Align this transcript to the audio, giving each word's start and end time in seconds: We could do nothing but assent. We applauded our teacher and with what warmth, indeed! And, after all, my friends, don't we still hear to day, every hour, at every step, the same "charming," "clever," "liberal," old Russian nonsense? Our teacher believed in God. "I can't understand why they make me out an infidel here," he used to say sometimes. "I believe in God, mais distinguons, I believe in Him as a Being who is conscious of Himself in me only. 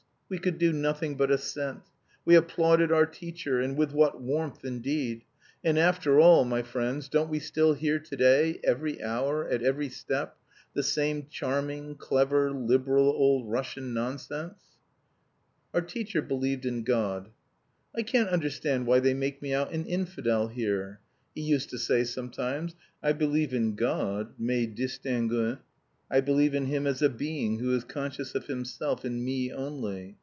We 0.31 0.39
could 0.39 0.59
do 0.59 0.71
nothing 0.71 1.17
but 1.17 1.29
assent. 1.29 1.81
We 2.23 2.35
applauded 2.35 2.89
our 2.89 3.05
teacher 3.05 3.59
and 3.59 3.75
with 3.75 3.91
what 3.91 4.21
warmth, 4.21 4.63
indeed! 4.63 5.23
And, 5.61 5.77
after 5.77 6.21
all, 6.21 6.45
my 6.45 6.61
friends, 6.63 7.09
don't 7.09 7.27
we 7.29 7.37
still 7.39 7.73
hear 7.73 7.99
to 7.99 8.15
day, 8.15 8.61
every 8.63 9.03
hour, 9.03 9.45
at 9.49 9.61
every 9.61 9.89
step, 9.89 10.37
the 10.73 10.83
same 10.83 11.27
"charming," 11.29 11.95
"clever," 11.95 12.49
"liberal," 12.51 13.07
old 13.07 13.51
Russian 13.51 13.93
nonsense? 13.93 14.57
Our 15.73 15.81
teacher 15.81 16.21
believed 16.21 16.65
in 16.65 16.83
God. 16.83 17.29
"I 17.93 18.01
can't 18.01 18.29
understand 18.29 18.87
why 18.87 19.01
they 19.01 19.13
make 19.13 19.41
me 19.41 19.53
out 19.53 19.73
an 19.73 19.85
infidel 19.85 20.47
here," 20.47 21.01
he 21.35 21.41
used 21.41 21.69
to 21.71 21.77
say 21.77 22.05
sometimes. 22.05 22.73
"I 23.03 23.11
believe 23.11 23.53
in 23.53 23.75
God, 23.75 24.31
mais 24.39 24.67
distinguons, 24.67 25.57
I 26.09 26.19
believe 26.21 26.53
in 26.55 26.65
Him 26.65 26.87
as 26.87 27.01
a 27.01 27.07
Being 27.09 27.59
who 27.59 27.73
is 27.73 27.85
conscious 27.85 28.35
of 28.35 28.47
Himself 28.47 29.03
in 29.05 29.23
me 29.23 29.51
only. 29.53 30.17